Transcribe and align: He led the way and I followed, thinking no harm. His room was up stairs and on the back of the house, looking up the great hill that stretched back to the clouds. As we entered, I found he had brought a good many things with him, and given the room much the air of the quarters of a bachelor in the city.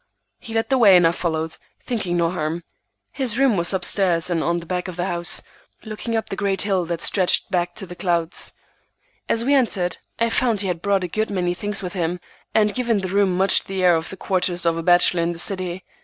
He 0.39 0.55
led 0.55 0.69
the 0.69 0.79
way 0.79 0.97
and 0.97 1.05
I 1.05 1.11
followed, 1.11 1.57
thinking 1.79 2.17
no 2.17 2.31
harm. 2.31 2.63
His 3.11 3.37
room 3.37 3.55
was 3.55 3.71
up 3.71 3.85
stairs 3.85 4.31
and 4.31 4.43
on 4.43 4.59
the 4.59 4.65
back 4.65 4.87
of 4.87 4.95
the 4.95 5.05
house, 5.05 5.43
looking 5.83 6.15
up 6.15 6.29
the 6.29 6.35
great 6.35 6.63
hill 6.63 6.85
that 6.85 7.01
stretched 7.01 7.51
back 7.51 7.75
to 7.75 7.85
the 7.85 7.95
clouds. 7.95 8.51
As 9.29 9.45
we 9.45 9.53
entered, 9.53 9.97
I 10.17 10.31
found 10.31 10.61
he 10.61 10.67
had 10.69 10.81
brought 10.81 11.03
a 11.03 11.07
good 11.07 11.29
many 11.29 11.53
things 11.53 11.83
with 11.83 11.93
him, 11.93 12.19
and 12.51 12.73
given 12.73 13.01
the 13.01 13.09
room 13.09 13.37
much 13.37 13.65
the 13.65 13.83
air 13.83 13.93
of 13.95 14.09
the 14.09 14.17
quarters 14.17 14.65
of 14.65 14.75
a 14.75 14.81
bachelor 14.81 15.21
in 15.21 15.33
the 15.33 15.37
city. 15.37 15.83